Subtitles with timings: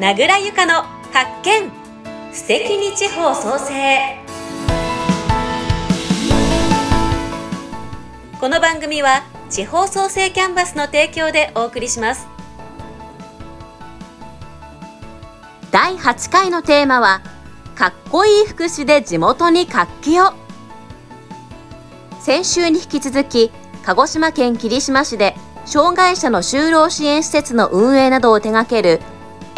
[0.00, 0.74] 名倉由香の
[1.12, 1.72] 発見。
[2.32, 3.98] 素敵に地方創生。
[8.38, 12.28] この番組は地方創生キャンバスの提供でお送りします。
[15.72, 17.20] 第8回のテーマは
[17.74, 20.32] かっこいい福祉で地元に活気を。
[22.20, 23.50] 先週に引き続き
[23.84, 25.34] 鹿児島県霧島市で
[25.66, 29.00] 障害者の就労支援施設の運営などを手掛ける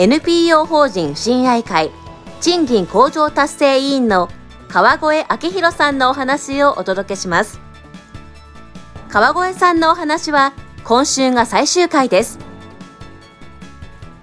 [0.03, 1.91] NPO 法人親愛会
[2.41, 4.31] 賃金向上達成委員の
[4.67, 7.61] 川越明宏さんのお話をお届けします。
[9.11, 12.39] 川越さんのお話は今週が最終回です。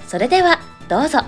[0.08, 0.58] それでは
[0.90, 1.20] どうぞ。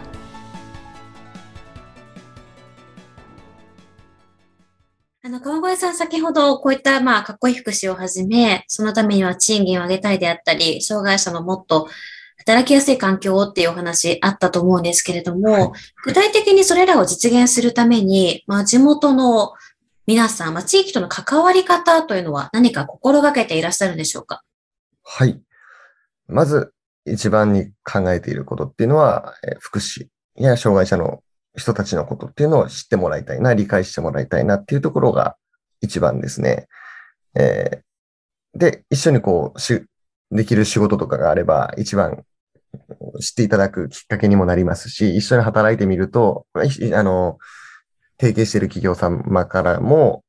[5.22, 11.88] あの、川越さん先ほどこういったまあかっこいい福祉をはじめ、そのためには賃金を上げたいであったり、障害者のもっと
[12.50, 15.72] 働きやすい環境をっていうお話あったと思うんですけれども、はい、
[16.04, 19.54] 具体的にそれらを実現するために、まあ、地元の
[20.08, 24.42] 皆さん、まあ、地域との関わり方というのは何か心がけていらっしゃるんでしょうか？
[25.04, 25.40] はい。
[26.28, 26.74] まず、
[27.06, 31.22] 一番に考えていることっていうのは、え福祉や障害者の
[31.56, 35.36] 人たちのことっていうのを知ってもらいたいな、理解してもらいたいなっていうところが
[35.82, 36.68] 一番ですね。
[37.36, 39.84] えー、で、一緒にこう、し、
[40.32, 42.24] できる仕事とかがあれば、一番
[43.20, 46.60] 知っていただくきっかけにもなりますし、一緒に働いてみると、あ
[47.04, 47.38] の、
[48.20, 50.24] 提携している企業様からも、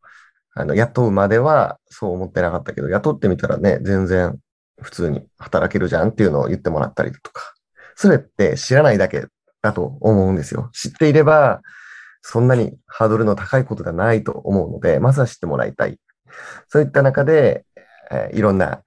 [0.55, 4.39] あの、雇うまではそう思ってなかったけど、雇ってみたらね、全然
[4.81, 7.55] 普通に働けるじゃんっていうのを言ってもらったりとか、
[7.95, 9.27] それって知らないだけ
[9.63, 10.71] だと思うんですよ。
[10.73, 11.61] 知っていれば、
[12.23, 15.99] そんなにハードルの高いことではないと思うので、まずは知ってもらいたい。
[16.69, 17.65] そういった中で、
[18.11, 18.83] えー、いろんな、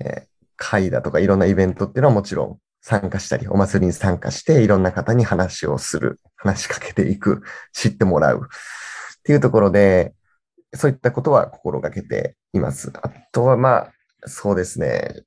[0.00, 2.58] えー、会だとかいろんなイベントっていうのはもちろん
[2.88, 7.42] 参加したり、お祭りに参加して、いろんな方に話をする、話しかけていく、
[7.72, 10.14] 知ってもらうっていうところで、
[10.72, 12.92] そういったことは心がけています。
[13.02, 13.92] あとは、まあ、
[14.26, 15.24] そうですね。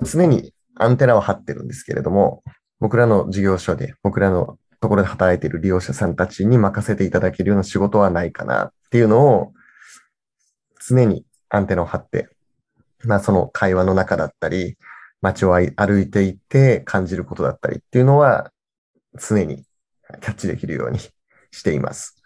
[0.00, 2.42] 常にアンテナを張ってるんですけれども、
[2.80, 9.52] 僕らの事業所で、僕らのところで働いている利用者さんたちに任せていただけるような仕事はないかなっていうのを、
[10.88, 12.30] 常にアンテナを張って、
[13.04, 14.78] まあその会話の中だったり、
[15.22, 18.52] 街を歩いていて感じることだったりっていうのは
[19.14, 19.64] 常に
[20.20, 20.98] キャッチできるように
[21.50, 22.22] しています。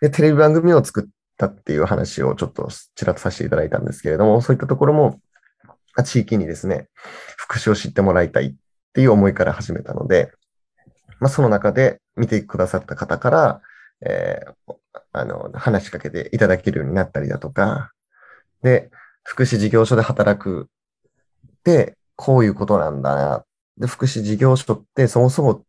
[0.00, 1.04] で、テレビ番組を作っ
[1.36, 5.20] たっていう話をちょっとちらっとさせていただいたんですけれども、そういったところも
[6.04, 6.88] 地域にですね、
[7.36, 8.54] 福祉を知ってもらいたいっ
[8.92, 10.32] ていう思いから始めたので、
[11.18, 13.60] まあ、その中で見てくださった方から、
[14.06, 14.74] えー、
[15.12, 17.90] あの、話しかけていただけるようになったりだとか、
[18.62, 18.90] で、
[19.24, 20.68] 福祉事業所で働く
[21.64, 23.44] で、こういうことなんだな。
[23.78, 25.64] で、福祉事業所ってそもそも、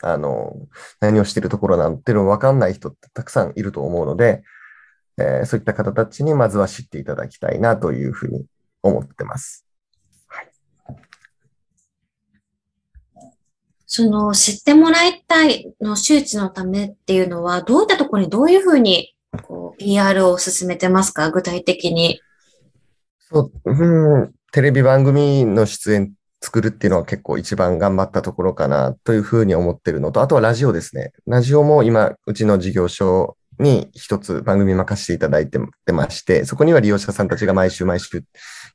[0.00, 0.54] あの、
[1.00, 4.44] 何をしているところなんていうのわかんない人ってたくさんいると思うので、
[5.18, 8.44] えー、そういった方たちにまずは知っていただきたいなというふうに
[8.80, 9.66] 思ってます。
[10.28, 10.50] はい、
[13.86, 21.32] その知ってもらいたいの周知のためっていうのは、どういったところにどういうふうにこう PR を進めてますか？
[21.32, 22.20] 具体的に。
[23.18, 31.12] そう、うん、テレビ番組の出演作るっていうのは結構一番頑張ったところかなというふうに思ってるのと、あとはラジオですね。
[31.26, 35.58] ラジオも今、うちの事業所に一つ番組任せていただいて
[35.92, 38.24] まして、そこには利用者さんたちが毎週毎週入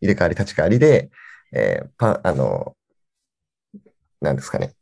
[0.02, 1.10] れ替わり立ち替わりで、
[1.52, 2.76] えー、パ、あの、
[4.22, 4.74] なんですかね。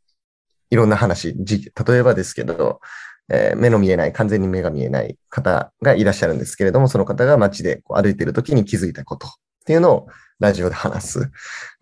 [0.68, 2.82] いろんな話、例えばですけど、
[3.30, 9.30] えー、目の見えない、完全に目が見えない方がいらっしゃるんですけれども、その方が街でこう歩いている時に気づいたことっ
[9.64, 10.06] ていうのを
[10.40, 11.30] ラジオで話す、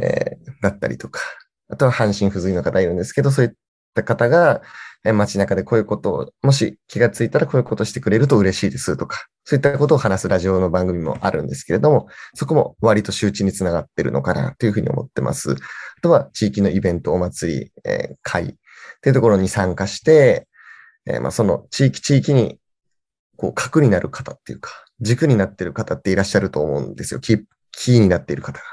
[0.00, 1.20] えー、だったりとか、
[1.68, 3.52] あとは半身不随の方いるんですけど、そういっ
[3.94, 4.62] た方が、
[5.04, 15.52] えー、街中でこういうことを、もし気がついたらこういうことをしてくれると嬉しいですとか、そういったことを話すラジオの番組もあるんですけれども、そこも割と周知につながってるのかなというふうに思ってます。
[15.52, 18.54] あとは地域のイベント、お祭り、えー、会っ
[19.00, 20.48] ていうところに参加して、
[21.06, 22.58] えー、まあその地域地域に
[23.36, 27.20] こう核になる方っていうか、軸になってる方っていらっしゃると思うんですよ。
[27.20, 27.44] キ
[27.78, 28.64] キーになっている方が。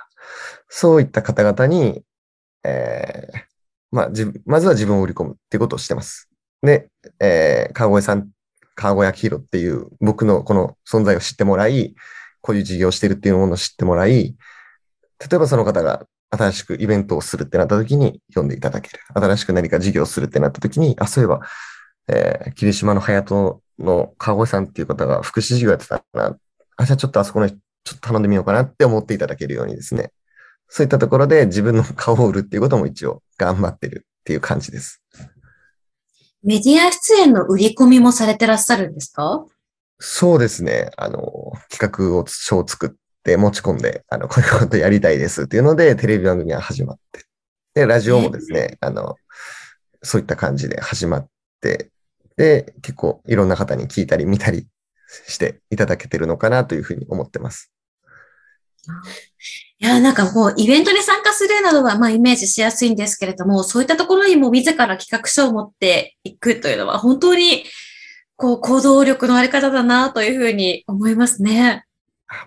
[0.67, 2.03] そういった方々に、
[2.63, 3.39] えー、
[3.91, 6.29] まあ、じ、まずは自分を売り込むっていうことをしてます。
[6.63, 8.29] で、えー、川越さん、
[8.73, 11.95] 川越明宏っていう僕のこの存在を知ってもらい、
[12.41, 14.35] こういう事業をしてるっていうものを知ってもらい、
[15.19, 18.99] 例えばその方が新しくイベントをするってなった時に読んでいただける。
[19.13, 21.41] 新しく何か事業をするってなった時に、あ、そういえば、
[22.07, 26.35] えー、霧島の隼人の川越さんっていう方が福祉事業やってたな。
[26.77, 27.49] あ、じゃあちょっとあそこの
[27.85, 30.11] ちょっと頼んでみようかなって思っていただけるようにですね。
[30.67, 35.01] そういったところで自分の顔を売るっていうことも一応頑張ってるっていう感じです。
[36.43, 39.45] メディア出演の売り込みもされてらっしゃるんですか？
[39.99, 40.91] そうですね。
[40.97, 42.89] あの、企画を、書を作っ
[43.23, 47.23] て持ち込んで、あの、こういうことやりたいですっていうので、テレビ番組が始まって。
[47.73, 49.15] で、ラジオもですね、あの、
[50.03, 51.27] そういった感じで始まっ
[51.61, 51.91] て、
[52.35, 54.67] で、結構いろんな方に聞いたり見たり
[55.27, 57.71] していただけてるのかなというふうに思ってます。
[59.79, 67.65] いや、なんかもうイベントに参加するなどはまあイメージしやすいんですけれども、そういったところにも自ら企画書を持っていくというのは本当に
[68.37, 71.85] こう行動力のあり方だなというふうに思いますね。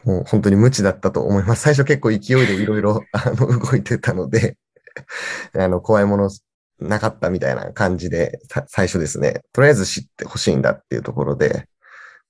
[0.04, 1.62] もう本当に無知だったと思います。
[1.62, 4.56] 最初結構勢いでいろいろ あの動いてたので、
[5.54, 6.30] あの怖いもの
[6.80, 11.66] なかったみたいな感じで、最初ですね、とりあえず知ってほしいんだっていうところで、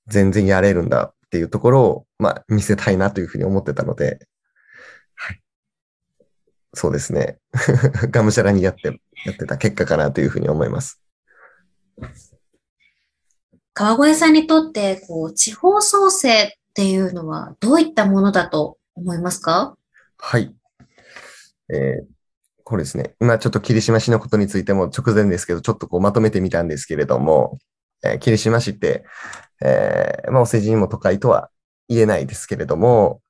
[0.07, 4.27] 全然やれるんだっていうところを、まあ、見せたいなというふうに思ってたので、
[5.15, 5.41] はい。
[6.75, 7.39] そうですね。
[8.11, 11.03] がむしゃらにやって、やってた結果かなというふうに思います。
[13.75, 19.77] 川越さんにとって、こう、地方創生っていうのはどういったものだと思いますか？
[20.17, 20.55] はい。
[21.71, 22.07] えー
[22.65, 23.15] これですね。
[23.19, 27.59] 今ちょっと霧島市のことについても直前ですけど、ちょっとこうまとめてみたんですけれども、
[28.05, 29.07] えー霧島市って、
[29.65, 31.51] えーまあお世辞にも都会とは
[31.89, 33.21] 言えないですけれども、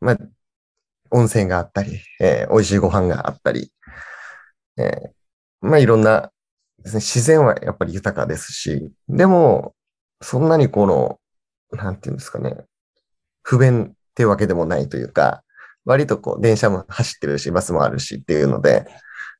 [0.00, 0.18] まあ、
[1.10, 3.72] 温泉があったり、えー美味しいご飯があったり、
[4.78, 5.10] えー
[5.60, 6.30] まあいろんな
[6.82, 9.74] ですね、自然はやっぱり豊かですし、でも、
[10.22, 11.18] そんなにこの、
[11.72, 12.56] なんていうんですかね、
[13.42, 15.42] 不便っていうわけでもないというか、
[15.84, 18.86] 割とこう、電車も走ってるし、バスもあるしっていうので、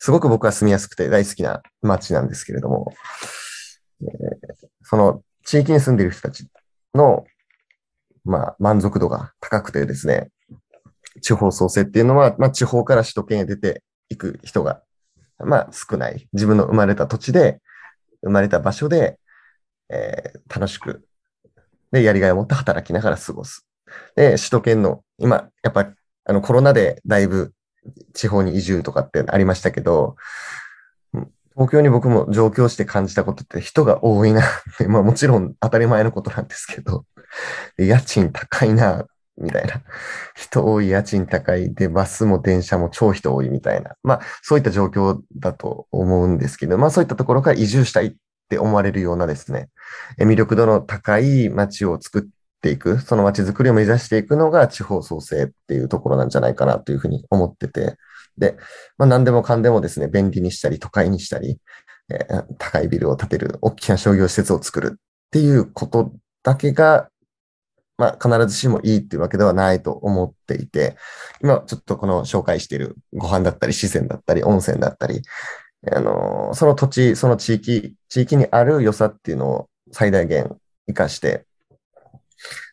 [0.00, 2.92] すごく僕は住みやすくて大好きな街なんですけれども、
[4.02, 4.08] えー
[4.82, 6.46] その地域に住んでいる人たち
[6.94, 7.24] の、
[8.22, 10.28] まあ、満足度が高くてですね、
[11.22, 14.82] 地方創生っていうのは、まあ、地方から首都圏へ出ていく人が、
[15.38, 16.28] まあ、少ない。
[16.34, 17.62] 自分の生まれた土地で、
[18.20, 19.18] 生まれた場所で、
[19.88, 21.08] えー楽しく、
[21.92, 23.66] で、やりがいを持って働きながら過ごす。
[24.16, 25.94] で、首都圏の、今、やっぱ
[26.26, 27.54] あの、コロナでだいぶ
[28.12, 30.16] 地方に移住とかってありましたけど、
[31.58, 34.42] 東京に僕も上京して感じたことって人が多いな、
[34.86, 37.04] まあもちろん当たり前のことなんですけど、
[37.76, 39.06] 家賃高いな、
[39.36, 39.82] みたいな。
[40.36, 43.96] 人多い、家賃高い、で、バスも電車も超人多いみたいな。
[44.04, 48.14] まあそういった状況だと思うんですけど、まあそういったところから移住したいっ
[48.48, 49.68] て思われるようなですね、
[50.20, 52.22] 魅力度の高い街を作っ
[52.60, 57.96] ていく、その街づくりを目指していくのが地方創生っていうところなんじゃないかなというふうに思ってて、
[58.36, 58.56] で、
[58.96, 61.60] まあ何でもかんでもですね、便利にしたり、都会にしたり、
[62.10, 65.00] えー高いビルを建てる、大きな商業施設を作るっ
[65.30, 66.12] ていうこと
[66.42, 67.08] だけが、
[67.96, 70.96] まあ必ずしもいいっていうわけではないと思っていて、
[71.42, 75.22] 今ちょっとこの紹介しているご飯だったり、自然だったり、温泉だったり、
[75.92, 80.56] あのーその土地、その地域、地域にある良さっていうのを最大限
[80.86, 81.47] 活かして、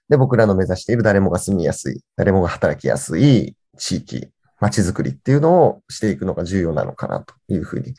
[0.10, 4.30] で、僕らの目指している誰もが住みやすい、誰もが働きやすい地域、
[4.60, 7.94] 街づくりっていうのをしていくのが重要なのかなというふうに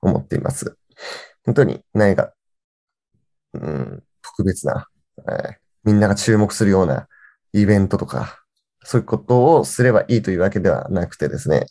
[0.00, 0.76] 思っています。
[1.44, 2.32] 本当に何が、
[3.54, 4.86] うん、特別な、
[5.18, 7.08] えーみんなが注目するような
[7.54, 8.44] イベントとか、
[8.84, 11.64] そういうことをすればいいというわけではなくてですね、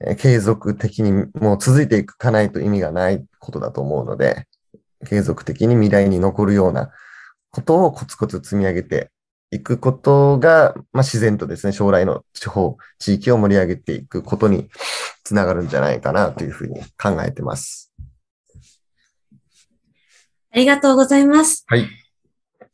[0.00, 4.46] えー継続的にもう続いていかないと意味がないことだと思うので、
[5.08, 6.90] 継続的に未来に残るような
[7.50, 9.10] ことをコツコツ積み上げて
[9.50, 14.68] いくことが、まあ、自然とですね、将来の地方、地域を盛り上げていくことに
[15.24, 17.92] つながるんじゃないかなというふうに考えてます。
[20.50, 21.64] ありがとうございます。
[21.66, 21.80] はい。
[21.80, 21.82] い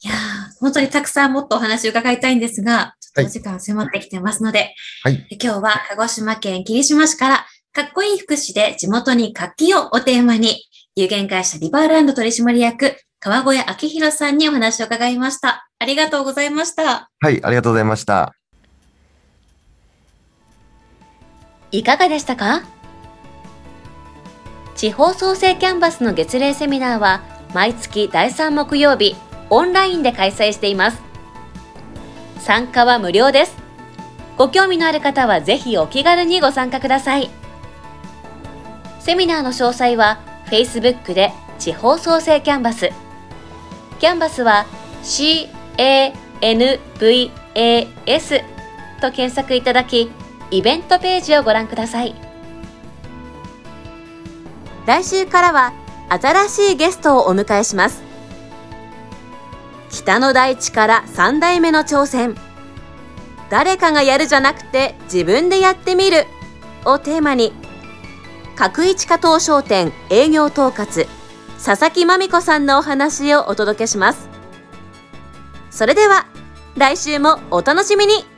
[0.07, 5.27] やー本当にたくさんもっとお話を伺いたいんですが、ちょっとお時間迫ってきてますので、はい。
[5.31, 10.65] 今日は鹿児島県霧島市から、かっこいい福祉で地元に活気をおテーマに、
[10.97, 15.67] 有限会社リバーランド取締役、川越明宏さんにお話を伺いました。
[15.79, 17.11] ありがとうございました。
[17.21, 18.35] はい、ありがとうございました。
[21.71, 22.65] いかがでしたか？
[24.75, 27.23] 地方創生キャンバスの月例セミナーは
[27.55, 29.17] 毎月第3木曜日
[29.49, 31.01] オンラインで開催しています
[32.41, 33.57] 参加は無料です
[34.37, 37.31] ご興味のある方はぜひお気軽にご参加ください
[39.01, 42.91] セミナーの詳細は Facebook で地方創生キャンバス
[44.05, 44.67] キャンバスは
[45.03, 46.13] CANVAS
[49.01, 50.11] と検索いただき
[50.51, 52.15] イベントページをご覧ください。
[54.85, 55.73] 来週からは
[56.11, 58.03] 新しいゲストをお迎えします。
[59.89, 62.35] 北の大地から3代目の挑戦。
[63.49, 66.27] 誰かがやるじゃなくて自分でやってみる
[66.85, 67.55] をテーマに
[68.55, 71.24] 角一加藤商店営業統括。
[71.65, 74.29] 佐々木まみこさんのお話をお届けします。
[75.71, 76.27] それでは
[76.77, 78.34] 来週もお楽しみに。